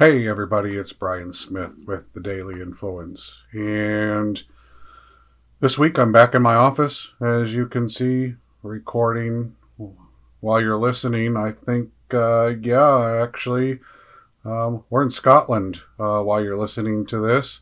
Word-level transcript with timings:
Hey, 0.00 0.26
everybody, 0.26 0.78
it's 0.78 0.94
Brian 0.94 1.34
Smith 1.34 1.76
with 1.86 2.10
the 2.14 2.20
Daily 2.20 2.62
Influence. 2.62 3.42
And 3.52 4.42
this 5.60 5.76
week 5.76 5.98
I'm 5.98 6.10
back 6.10 6.34
in 6.34 6.40
my 6.40 6.54
office, 6.54 7.10
as 7.20 7.54
you 7.54 7.66
can 7.66 7.90
see, 7.90 8.36
recording 8.62 9.56
while 10.40 10.58
you're 10.58 10.78
listening. 10.78 11.36
I 11.36 11.52
think, 11.52 11.90
uh, 12.14 12.54
yeah, 12.62 13.22
actually, 13.22 13.80
um, 14.42 14.84
we're 14.88 15.02
in 15.02 15.10
Scotland 15.10 15.82
uh, 15.98 16.22
while 16.22 16.42
you're 16.42 16.56
listening 16.56 17.04
to 17.04 17.18
this, 17.18 17.60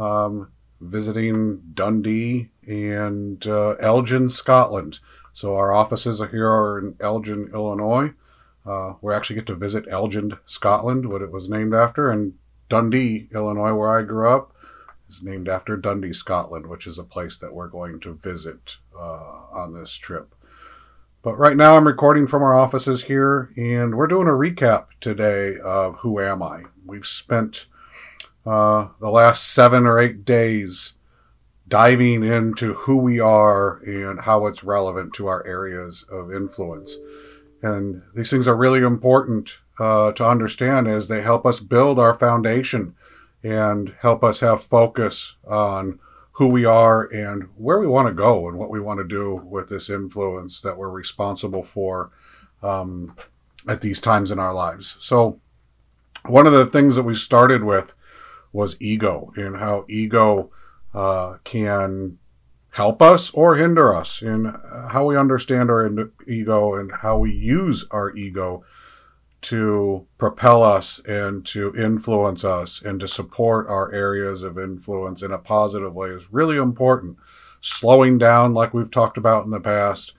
um, 0.00 0.50
visiting 0.80 1.62
Dundee 1.74 2.48
and 2.66 3.46
uh, 3.46 3.76
Elgin, 3.78 4.30
Scotland. 4.30 4.98
So 5.32 5.54
our 5.54 5.72
offices 5.72 6.20
are 6.20 6.26
here 6.26 6.50
are 6.50 6.80
in 6.80 6.96
Elgin, 6.98 7.52
Illinois. 7.54 8.14
Uh, 8.68 8.94
we 9.00 9.14
actually 9.14 9.36
get 9.36 9.46
to 9.46 9.54
visit 9.54 9.86
Elgin, 9.88 10.36
Scotland, 10.44 11.08
what 11.08 11.22
it 11.22 11.32
was 11.32 11.48
named 11.48 11.72
after, 11.72 12.10
and 12.10 12.34
Dundee, 12.68 13.28
Illinois, 13.34 13.72
where 13.72 13.98
I 13.98 14.02
grew 14.02 14.28
up, 14.28 14.54
is 15.08 15.22
named 15.22 15.48
after 15.48 15.76
Dundee, 15.76 16.12
Scotland, 16.12 16.66
which 16.66 16.86
is 16.86 16.98
a 16.98 17.04
place 17.04 17.38
that 17.38 17.54
we're 17.54 17.68
going 17.68 17.98
to 18.00 18.12
visit 18.12 18.76
uh, 18.94 19.46
on 19.52 19.72
this 19.72 19.94
trip. 19.94 20.34
But 21.22 21.38
right 21.38 21.56
now, 21.56 21.76
I'm 21.76 21.86
recording 21.86 22.26
from 22.26 22.42
our 22.42 22.54
offices 22.54 23.04
here, 23.04 23.50
and 23.56 23.94
we're 23.94 24.06
doing 24.06 24.28
a 24.28 24.32
recap 24.32 24.88
today 25.00 25.58
of 25.58 25.96
Who 26.00 26.20
Am 26.20 26.42
I? 26.42 26.64
We've 26.84 27.06
spent 27.06 27.66
uh, 28.44 28.88
the 29.00 29.10
last 29.10 29.52
seven 29.52 29.86
or 29.86 29.98
eight 29.98 30.24
days 30.24 30.92
diving 31.66 32.22
into 32.22 32.74
who 32.74 32.96
we 32.96 33.18
are 33.18 33.78
and 33.78 34.20
how 34.20 34.46
it's 34.46 34.64
relevant 34.64 35.12
to 35.14 35.26
our 35.26 35.46
areas 35.46 36.04
of 36.10 36.32
influence. 36.32 36.96
And 37.62 38.02
these 38.14 38.30
things 38.30 38.46
are 38.46 38.56
really 38.56 38.80
important 38.80 39.58
uh, 39.78 40.12
to 40.12 40.26
understand 40.26 40.88
as 40.88 41.08
they 41.08 41.22
help 41.22 41.46
us 41.46 41.60
build 41.60 41.98
our 41.98 42.14
foundation 42.14 42.94
and 43.42 43.94
help 44.00 44.24
us 44.24 44.40
have 44.40 44.62
focus 44.62 45.36
on 45.46 45.98
who 46.32 46.46
we 46.46 46.64
are 46.64 47.04
and 47.04 47.48
where 47.56 47.80
we 47.80 47.86
want 47.86 48.06
to 48.06 48.14
go 48.14 48.48
and 48.48 48.56
what 48.56 48.70
we 48.70 48.80
want 48.80 48.98
to 48.98 49.04
do 49.04 49.34
with 49.44 49.68
this 49.68 49.90
influence 49.90 50.60
that 50.60 50.76
we're 50.76 50.88
responsible 50.88 51.64
for 51.64 52.10
um, 52.62 53.16
at 53.68 53.80
these 53.80 54.00
times 54.00 54.30
in 54.30 54.38
our 54.38 54.54
lives. 54.54 54.96
So, 55.00 55.40
one 56.26 56.46
of 56.46 56.52
the 56.52 56.66
things 56.66 56.96
that 56.96 57.04
we 57.04 57.14
started 57.14 57.64
with 57.64 57.94
was 58.52 58.80
ego 58.80 59.32
and 59.36 59.56
how 59.56 59.84
ego 59.88 60.50
uh, 60.94 61.38
can 61.44 62.18
help 62.70 63.02
us 63.02 63.30
or 63.30 63.56
hinder 63.56 63.94
us 63.94 64.22
in 64.22 64.46
uh, 64.46 64.88
how 64.88 65.06
we 65.06 65.16
understand 65.16 65.70
our 65.70 65.90
ego 66.26 66.74
and 66.74 66.92
how 67.00 67.18
we 67.18 67.32
use 67.32 67.84
our 67.90 68.14
ego 68.16 68.64
to 69.40 70.06
propel 70.18 70.62
us 70.62 71.00
and 71.06 71.46
to 71.46 71.74
influence 71.76 72.44
us 72.44 72.82
and 72.82 72.98
to 73.00 73.08
support 73.08 73.68
our 73.68 73.92
areas 73.92 74.42
of 74.42 74.58
influence 74.58 75.22
in 75.22 75.30
a 75.30 75.38
positive 75.38 75.94
way 75.94 76.08
is 76.08 76.32
really 76.32 76.56
important. 76.56 77.16
Slowing 77.60 78.18
down, 78.18 78.54
like 78.54 78.74
we've 78.74 78.90
talked 78.90 79.16
about 79.16 79.44
in 79.44 79.50
the 79.50 79.60
past, 79.60 80.14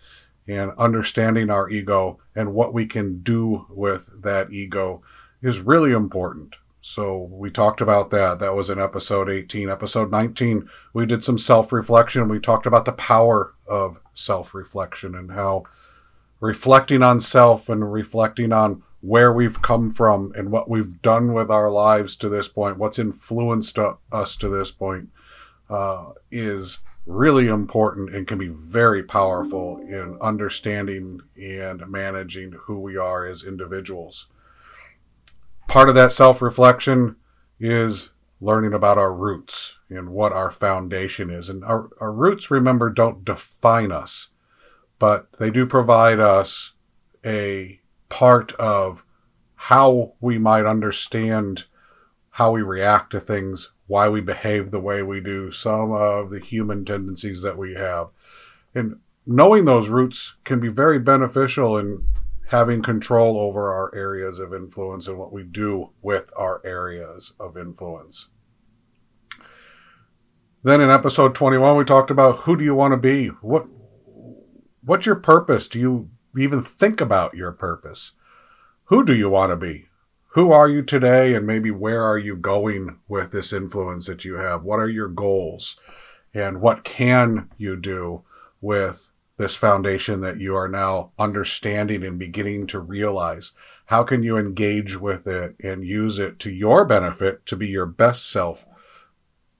and 0.47 0.71
understanding 0.77 1.49
our 1.49 1.69
ego 1.69 2.19
and 2.35 2.53
what 2.53 2.73
we 2.73 2.85
can 2.85 3.21
do 3.21 3.65
with 3.69 4.09
that 4.21 4.51
ego 4.51 5.01
is 5.41 5.59
really 5.59 5.91
important. 5.91 6.55
So 6.81 7.29
we 7.31 7.51
talked 7.51 7.81
about 7.81 8.09
that. 8.11 8.39
That 8.39 8.55
was 8.55 8.69
in 8.69 8.79
episode 8.79 9.29
18. 9.29 9.69
Episode 9.69 10.11
19, 10.11 10.69
we 10.93 11.05
did 11.05 11.23
some 11.23 11.37
self 11.37 11.73
reflection. 11.73 12.29
We 12.29 12.39
talked 12.39 12.65
about 12.65 12.85
the 12.85 12.93
power 12.93 13.53
of 13.67 13.99
self 14.13 14.53
reflection 14.53 15.13
and 15.15 15.31
how 15.31 15.63
reflecting 16.39 17.03
on 17.03 17.19
self 17.19 17.67
and 17.67 17.91
reflecting 17.91 18.53
on 18.53 18.83
where 19.01 19.31
we've 19.31 19.61
come 19.61 19.91
from 19.91 20.31
and 20.35 20.51
what 20.51 20.69
we've 20.69 21.01
done 21.01 21.33
with 21.33 21.51
our 21.51 21.69
lives 21.69 22.15
to 22.17 22.29
this 22.29 22.47
point, 22.47 22.77
what's 22.77 22.99
influenced 22.99 23.77
us 24.11 24.35
to 24.37 24.49
this 24.49 24.71
point, 24.71 25.09
uh, 25.69 26.11
is 26.31 26.79
really 27.05 27.47
important 27.47 28.13
and 28.13 28.27
can 28.27 28.37
be 28.37 28.47
very 28.47 29.03
powerful 29.03 29.77
in 29.79 30.17
understanding 30.21 31.21
and 31.41 31.87
managing 31.89 32.51
who 32.51 32.79
we 32.79 32.95
are 32.95 33.25
as 33.25 33.43
individuals 33.43 34.27
part 35.69 35.87
of 35.87 35.95
that 35.95 36.11
self 36.11 36.41
reflection 36.41 37.15
is 37.59 38.09
learning 38.41 38.73
about 38.73 38.97
our 38.97 39.13
roots 39.13 39.79
and 39.89 40.09
what 40.09 40.33
our 40.33 40.51
foundation 40.51 41.29
is. 41.29 41.49
And 41.49 41.63
our, 41.63 41.89
our 42.01 42.11
roots, 42.11 42.51
remember, 42.51 42.89
don't 42.89 43.23
define 43.23 43.91
us, 43.91 44.29
but 44.97 45.27
they 45.39 45.51
do 45.51 45.65
provide 45.65 46.19
us 46.19 46.73
a 47.25 47.79
part 48.09 48.51
of 48.53 49.03
how 49.55 50.13
we 50.19 50.37
might 50.37 50.65
understand 50.65 51.65
how 52.31 52.51
we 52.51 52.61
react 52.61 53.11
to 53.11 53.19
things, 53.19 53.71
why 53.87 54.07
we 54.07 54.21
behave 54.21 54.71
the 54.71 54.79
way 54.79 55.03
we 55.03 55.19
do, 55.19 55.51
some 55.51 55.91
of 55.91 56.29
the 56.29 56.39
human 56.39 56.85
tendencies 56.85 57.41
that 57.41 57.57
we 57.57 57.73
have. 57.73 58.07
And 58.73 58.99
knowing 59.25 59.65
those 59.65 59.89
roots 59.89 60.37
can 60.45 60.59
be 60.59 60.69
very 60.69 60.97
beneficial 60.97 61.77
in 61.77 62.05
having 62.49 62.81
control 62.81 63.39
over 63.39 63.71
our 63.71 63.93
areas 63.93 64.39
of 64.39 64.55
influence 64.55 65.07
and 65.07 65.19
what 65.19 65.31
we 65.31 65.43
do 65.43 65.91
with 66.01 66.31
our 66.35 66.59
areas 66.65 67.33
of 67.39 67.55
influence. 67.55 68.29
Then 70.63 70.81
in 70.81 70.89
episode 70.89 71.35
21 71.35 71.77
we 71.77 71.85
talked 71.85 72.09
about 72.09 72.39
who 72.39 72.57
do 72.57 72.63
you 72.63 72.73
want 72.73 72.91
to 72.93 72.97
be? 72.97 73.27
What 73.27 73.67
what's 74.83 75.05
your 75.05 75.15
purpose? 75.15 75.67
Do 75.67 75.79
you 75.79 76.09
even 76.35 76.63
think 76.63 76.99
about 76.99 77.35
your 77.35 77.51
purpose? 77.51 78.13
Who 78.85 79.05
do 79.05 79.13
you 79.13 79.29
want 79.29 79.51
to 79.51 79.55
be? 79.55 79.85
Who 80.29 80.51
are 80.51 80.67
you 80.67 80.81
today 80.81 81.35
and 81.35 81.45
maybe 81.45 81.69
where 81.69 82.03
are 82.03 82.17
you 82.17 82.35
going 82.35 82.97
with 83.07 83.31
this 83.31 83.53
influence 83.53 84.07
that 84.07 84.25
you 84.25 84.35
have? 84.35 84.63
What 84.63 84.79
are 84.79 84.89
your 84.89 85.07
goals? 85.07 85.79
And 86.33 86.61
what 86.61 86.83
can 86.83 87.47
you 87.57 87.75
do 87.75 88.23
with 88.59 89.11
this 89.39 89.55
foundation 89.55 90.19
that 90.19 90.37
you 90.37 90.53
are 90.53 90.67
now 90.67 91.11
understanding 91.17 92.03
and 92.03 92.19
beginning 92.19 92.67
to 92.67 92.77
realize. 92.77 93.53
How 93.85 94.03
can 94.03 94.21
you 94.21 94.37
engage 94.37 94.97
with 94.97 95.25
it 95.27 95.55
and 95.63 95.83
use 95.83 96.19
it 96.19 96.39
to 96.39 96.51
your 96.51 96.83
benefit 96.83 97.45
to 97.45 97.55
be 97.55 97.67
your 97.67 97.85
best 97.85 98.29
self, 98.29 98.65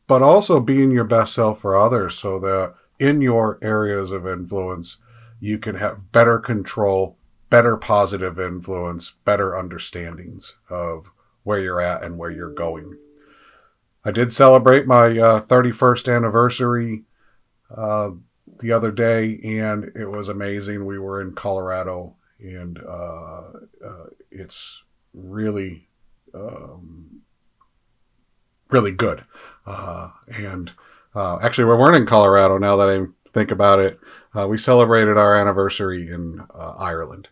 but 0.06 0.22
also 0.22 0.60
being 0.60 0.92
your 0.92 1.06
best 1.06 1.34
self 1.34 1.62
for 1.62 1.78
others 1.78 2.20
so 2.20 2.38
that 2.40 2.74
in 3.00 3.22
your 3.22 3.58
areas 3.62 4.12
of 4.12 4.28
influence, 4.28 4.98
you 5.40 5.58
can 5.58 5.76
have 5.76 6.12
better 6.12 6.40
control, 6.40 7.18
better 7.50 7.78
positive 7.78 8.38
influence, 8.38 9.14
better 9.24 9.58
understandings 9.58 10.58
of 10.70 11.10
where 11.44 11.60
you're 11.60 11.80
at 11.80 12.04
and 12.04 12.18
where 12.18 12.30
you're 12.30 12.54
going. 12.54 12.98
I 14.04 14.12
did 14.12 14.34
celebrate 14.34 14.86
my 14.86 15.18
uh, 15.18 15.42
31st 15.42 16.14
anniversary 16.14 17.04
uh, 17.74 18.10
the 18.60 18.72
other 18.72 18.92
day, 18.92 19.40
and 19.44 19.92
it 19.96 20.10
was 20.10 20.30
amazing. 20.30 20.86
We 20.86 21.00
were 21.00 21.22
in 21.22 21.34
Colorado, 21.34 22.16
and 22.40 22.80
uh, 22.80 23.44
uh, 23.86 24.06
it's 24.32 24.84
really, 25.14 25.88
um, 26.34 27.22
really 28.70 28.92
good. 28.92 29.24
Uh, 29.66 30.12
and 30.28 30.72
uh, 31.16 31.40
actually, 31.42 31.66
we 31.66 31.76
weren't 31.76 31.96
in 31.96 32.06
Colorado 32.06 32.58
now 32.58 32.76
that 32.78 32.90
I 32.90 33.06
think 33.34 33.52
about 33.52 33.80
it. 33.80 34.00
Uh, 34.36 34.48
we 34.48 34.58
celebrated 34.58 35.18
our 35.18 35.36
anniversary 35.36 36.10
in 36.10 36.42
uh, 36.54 36.74
Ireland. 36.78 37.30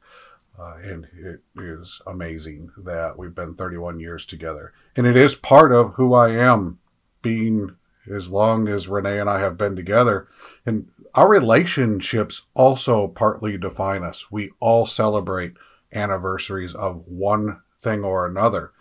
and 0.57 1.07
it 1.13 1.41
is 1.55 2.01
amazing 2.07 2.71
that 2.77 3.17
we've 3.17 3.35
been 3.35 3.53
31 3.53 3.99
years 3.99 4.25
together. 4.25 4.73
And 4.95 5.05
it 5.05 5.15
is 5.15 5.35
part 5.35 5.71
of 5.71 5.93
who 5.95 6.13
I 6.13 6.31
am, 6.31 6.79
being 7.21 7.75
as 8.11 8.29
long 8.29 8.67
as 8.67 8.87
Renee 8.87 9.19
and 9.19 9.29
I 9.29 9.39
have 9.39 9.57
been 9.57 9.75
together. 9.75 10.27
And 10.65 10.89
our 11.17 11.27
relationships 11.27 12.43
also 12.53 13.07
partly 13.07 13.57
define 13.57 14.03
us. 14.03 14.31
We 14.31 14.51
all 14.59 14.85
celebrate 14.85 15.53
anniversaries 15.91 16.75
of 16.75 17.07
one 17.07 17.63
thing 17.81 18.03
or 18.03 18.27
another. 18.27 18.71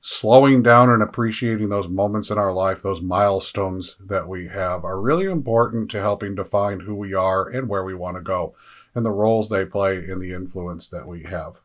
Slowing 0.00 0.62
down 0.62 0.88
and 0.88 1.02
appreciating 1.02 1.68
those 1.68 1.88
moments 1.88 2.30
in 2.30 2.38
our 2.38 2.52
life, 2.52 2.80
those 2.80 3.02
milestones 3.02 3.96
that 3.98 4.28
we 4.28 4.46
have, 4.46 4.84
are 4.84 5.00
really 5.00 5.26
important 5.26 5.90
to 5.90 6.00
helping 6.00 6.36
define 6.36 6.78
who 6.78 6.94
we 6.94 7.12
are 7.12 7.48
and 7.48 7.68
where 7.68 7.82
we 7.82 7.94
want 7.94 8.16
to 8.16 8.22
go, 8.22 8.54
and 8.94 9.04
the 9.04 9.10
roles 9.10 9.48
they 9.48 9.64
play 9.64 9.96
in 9.96 10.20
the 10.20 10.32
influence 10.32 10.88
that 10.90 11.08
we 11.08 11.24
have. 11.24 11.58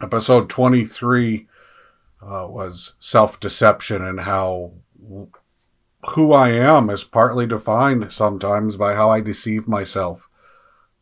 Episode 0.00 0.50
23 0.50 1.46
uh, 2.20 2.46
was 2.48 2.96
self 2.98 3.38
deception 3.38 4.04
and 4.04 4.20
how 4.20 4.72
who 6.10 6.32
I 6.32 6.50
am 6.50 6.90
is 6.90 7.04
partly 7.04 7.46
defined 7.46 8.12
sometimes 8.12 8.76
by 8.76 8.94
how 8.94 9.10
I 9.10 9.20
deceive 9.20 9.68
myself, 9.68 10.28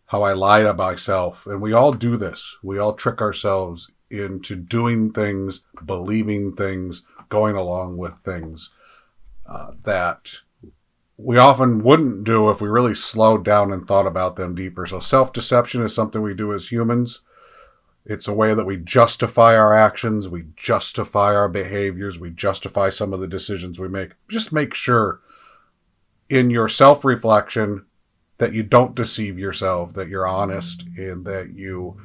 how 0.07 0.23
I 0.23 0.33
lie 0.33 0.63
to 0.63 0.75
myself. 0.75 1.47
And 1.47 1.61
we 1.61 1.73
all 1.73 1.93
do 1.93 2.17
this. 2.17 2.59
We 2.63 2.79
all 2.79 2.95
trick 2.95 3.21
ourselves 3.21 3.91
into 4.11 4.57
doing 4.57 5.13
things, 5.13 5.63
believing 5.85 6.55
things, 6.55 7.03
going 7.29 7.57
along 7.57 7.97
with 7.97 8.17
things 8.17 8.71
uh, 9.47 9.73
that 9.85 10.33
we 11.17 11.37
often 11.37 11.83
wouldn't 11.83 12.25
do 12.25 12.51
if 12.51 12.61
we 12.61 12.69
really 12.69 12.95
slowed 12.95 13.45
down 13.45 13.73
and 13.73 13.87
thought 13.87 14.07
about 14.07 14.37
them 14.37 14.55
deeper. 14.55 14.87
So 14.87 15.01
self 15.01 15.33
deception 15.33 15.83
is 15.83 15.95
something 15.95 16.23
we 16.23 16.35
do 16.35 16.53
as 16.53 16.71
humans. 16.71 17.21
It's 18.07 18.27
a 18.27 18.35
way 18.35 18.55
that 18.55 18.67
we 18.67 18.77
justify 18.77 19.57
our 19.57 19.75
actions, 19.75 20.29
we 20.29 20.47
justify 20.57 21.35
our 21.35 21.49
behaviors, 21.49 22.19
we 22.19 22.31
justify 22.31 22.89
some 22.91 23.13
of 23.13 23.21
the 23.21 23.29
decisions 23.29 23.79
we 23.79 23.89
make. 23.89 24.13
Just 24.29 24.53
make 24.53 24.75
sure 24.75 25.21
in 26.29 26.51
your 26.51 26.69
self 26.69 27.05
reflection 27.05 27.85
that 28.39 28.55
you 28.55 28.63
don't 28.63 28.95
deceive 28.95 29.39
yourself, 29.39 29.93
that 29.93 30.09
you're 30.09 30.27
honest, 30.27 30.85
and 30.97 31.27
that 31.27 31.53
you 31.55 32.01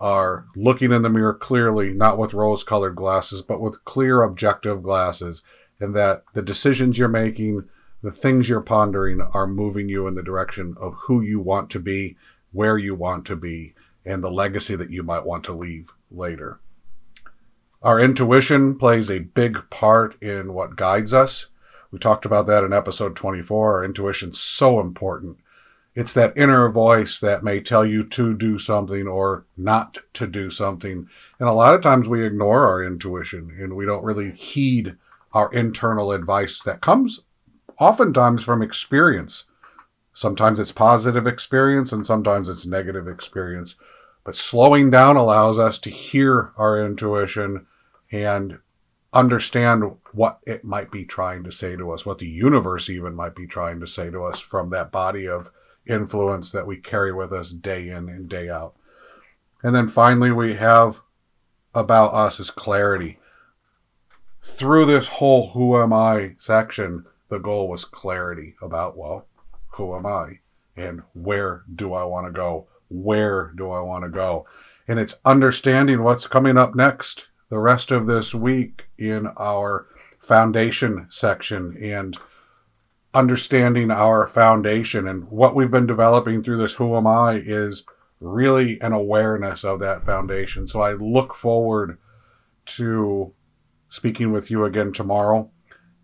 are 0.00 0.46
looking 0.56 0.92
in 0.92 1.02
the 1.02 1.10
mirror 1.10 1.34
clearly, 1.34 1.92
not 1.92 2.18
with 2.18 2.32
rose 2.32 2.64
colored 2.64 2.96
glasses, 2.96 3.42
but 3.42 3.60
with 3.60 3.84
clear 3.84 4.22
objective 4.22 4.82
glasses, 4.82 5.42
and 5.78 5.94
that 5.94 6.24
the 6.32 6.42
decisions 6.42 6.98
you're 6.98 7.08
making, 7.08 7.64
the 8.02 8.10
things 8.10 8.48
you're 8.48 8.60
pondering 8.60 9.20
are 9.20 9.46
moving 9.46 9.88
you 9.88 10.06
in 10.06 10.14
the 10.14 10.22
direction 10.22 10.74
of 10.80 10.94
who 11.02 11.20
you 11.20 11.38
want 11.38 11.68
to 11.70 11.78
be, 11.78 12.16
where 12.52 12.78
you 12.78 12.94
want 12.94 13.26
to 13.26 13.36
be, 13.36 13.74
and 14.04 14.22
the 14.22 14.30
legacy 14.30 14.76
that 14.76 14.90
you 14.90 15.02
might 15.02 15.24
want 15.24 15.44
to 15.44 15.52
leave 15.52 15.92
later. 16.10 16.60
Our 17.82 18.00
intuition 18.00 18.78
plays 18.78 19.10
a 19.10 19.18
big 19.18 19.58
part 19.70 20.20
in 20.22 20.54
what 20.54 20.76
guides 20.76 21.12
us. 21.12 21.48
We 21.90 21.98
talked 21.98 22.24
about 22.24 22.46
that 22.46 22.64
in 22.64 22.72
episode 22.72 23.14
24. 23.14 23.74
Our 23.74 23.84
intuition's 23.84 24.40
so 24.40 24.80
important. 24.80 25.38
It's 25.94 26.14
that 26.14 26.36
inner 26.36 26.68
voice 26.70 27.20
that 27.20 27.44
may 27.44 27.60
tell 27.60 27.86
you 27.86 28.02
to 28.02 28.34
do 28.34 28.58
something 28.58 29.06
or 29.06 29.44
not 29.56 29.98
to 30.14 30.26
do 30.26 30.50
something. 30.50 31.08
And 31.38 31.48
a 31.48 31.52
lot 31.52 31.74
of 31.74 31.82
times 31.82 32.08
we 32.08 32.26
ignore 32.26 32.66
our 32.66 32.82
intuition 32.82 33.56
and 33.60 33.76
we 33.76 33.86
don't 33.86 34.02
really 34.02 34.32
heed 34.32 34.96
our 35.32 35.52
internal 35.52 36.10
advice 36.10 36.62
that 36.62 36.80
comes 36.80 37.24
oftentimes 37.78 38.42
from 38.42 38.62
experience. 38.62 39.44
Sometimes 40.14 40.60
it's 40.60 40.72
positive 40.72 41.26
experience 41.26 41.92
and 41.92 42.06
sometimes 42.06 42.48
it's 42.48 42.64
negative 42.64 43.08
experience. 43.08 43.74
But 44.22 44.36
slowing 44.36 44.90
down 44.90 45.16
allows 45.16 45.58
us 45.58 45.78
to 45.80 45.90
hear 45.90 46.52
our 46.56 46.82
intuition 46.82 47.66
and 48.10 48.60
understand 49.12 49.96
what 50.12 50.38
it 50.46 50.64
might 50.64 50.90
be 50.90 51.04
trying 51.04 51.44
to 51.44 51.52
say 51.52 51.76
to 51.76 51.90
us, 51.90 52.06
what 52.06 52.18
the 52.18 52.28
universe 52.28 52.88
even 52.88 53.14
might 53.14 53.34
be 53.34 53.46
trying 53.46 53.80
to 53.80 53.86
say 53.86 54.08
to 54.10 54.24
us 54.24 54.40
from 54.40 54.70
that 54.70 54.92
body 54.92 55.26
of 55.26 55.50
influence 55.86 56.52
that 56.52 56.66
we 56.66 56.76
carry 56.76 57.12
with 57.12 57.32
us 57.32 57.50
day 57.50 57.88
in 57.88 58.08
and 58.08 58.28
day 58.28 58.48
out. 58.48 58.74
And 59.62 59.74
then 59.74 59.88
finally, 59.88 60.30
we 60.30 60.54
have 60.54 61.00
about 61.74 62.14
us 62.14 62.38
is 62.38 62.50
clarity. 62.50 63.18
Through 64.42 64.86
this 64.86 65.06
whole 65.08 65.50
Who 65.50 65.80
Am 65.80 65.92
I 65.92 66.34
section, 66.36 67.06
the 67.28 67.38
goal 67.38 67.68
was 67.68 67.84
clarity 67.84 68.54
about, 68.62 68.96
well, 68.96 69.26
who 69.74 69.96
am 69.96 70.06
I? 70.06 70.40
And 70.76 71.02
where 71.12 71.62
do 71.72 71.94
I 71.94 72.04
want 72.04 72.26
to 72.26 72.32
go? 72.32 72.68
where 72.88 73.52
do 73.56 73.70
I 73.70 73.80
want 73.80 74.04
to 74.04 74.10
go? 74.10 74.46
And 74.86 74.98
it's 74.98 75.20
understanding 75.24 76.02
what's 76.02 76.26
coming 76.26 76.56
up 76.56 76.74
next 76.74 77.28
the 77.50 77.58
rest 77.58 77.90
of 77.90 78.06
this 78.06 78.34
week 78.34 78.86
in 78.98 79.28
our 79.36 79.86
foundation 80.20 81.06
section 81.10 81.76
and 81.82 82.16
understanding 83.12 83.90
our 83.90 84.26
foundation 84.26 85.06
and 85.06 85.28
what 85.30 85.54
we've 85.54 85.70
been 85.70 85.86
developing 85.86 86.42
through 86.42 86.56
this 86.56 86.74
Who 86.74 86.96
Am 86.96 87.06
I 87.06 87.34
is 87.34 87.84
really 88.20 88.80
an 88.80 88.92
awareness 88.92 89.64
of 89.64 89.80
that 89.80 90.04
foundation. 90.04 90.66
So 90.66 90.80
I 90.80 90.94
look 90.94 91.34
forward 91.34 91.98
to 92.66 93.32
speaking 93.88 94.32
with 94.32 94.50
you 94.50 94.64
again 94.64 94.92
tomorrow 94.92 95.50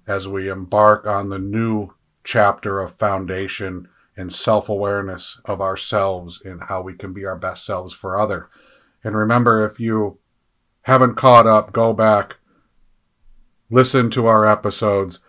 as 0.06 0.28
we 0.28 0.49
embark 0.49 1.06
on 1.06 1.31
the 1.31 1.38
new 1.38 1.94
chapter 2.25 2.81
of 2.81 2.94
foundation 2.94 3.88
and 4.17 4.32
self 4.32 4.69
awareness 4.69 5.40
of 5.44 5.61
ourselves 5.61 6.43
and 6.44 6.64
how 6.64 6.82
we 6.82 6.94
can 6.94 7.12
be 7.12 7.25
our 7.25 7.37
best 7.37 7.64
selves 7.64 7.94
for 7.94 8.19
other. 8.19 8.49
And 9.02 9.17
remember, 9.17 9.64
if 9.64 9.81
you 9.81 10.19
haven't 10.82 11.14
caught 11.14 11.46
up, 11.46 11.72
go 11.72 11.93
back, 11.93 12.37
listen 13.70 14.11
to 14.11 14.26
our 14.26 14.46
episodes. 14.46 15.20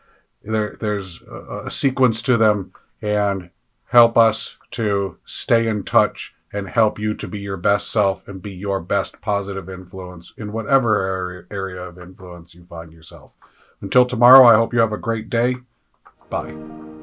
There, 0.43 0.75
there's 0.79 1.21
a, 1.21 1.65
a 1.67 1.71
sequence 1.71 2.21
to 2.23 2.37
them 2.37 2.73
and 3.01 3.49
help 3.87 4.17
us 4.17 4.57
to 4.71 5.17
stay 5.25 5.67
in 5.67 5.83
touch 5.83 6.33
and 6.53 6.67
help 6.67 6.99
you 6.99 7.13
to 7.13 7.27
be 7.27 7.39
your 7.39 7.57
best 7.57 7.91
self 7.91 8.27
and 8.27 8.41
be 8.41 8.51
your 8.51 8.81
best 8.81 9.21
positive 9.21 9.69
influence 9.69 10.33
in 10.37 10.51
whatever 10.51 11.47
area 11.49 11.81
of 11.81 11.97
influence 11.97 12.53
you 12.53 12.65
find 12.65 12.91
yourself. 12.91 13.31
Until 13.79 14.05
tomorrow, 14.05 14.45
I 14.45 14.55
hope 14.55 14.73
you 14.73 14.79
have 14.79 14.91
a 14.91 14.97
great 14.97 15.29
day. 15.29 15.55
Bye. 16.31 17.00